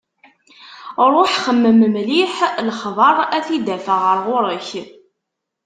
Ruḥ! 1.13 1.31
Xemmem 1.45 1.79
mliḥ, 1.93 2.35
lexbar 2.67 3.17
ad 3.35 3.43
t-id-afeɣ 3.47 3.99
ɣer 4.05 4.17
ɣur-k. 4.25 4.69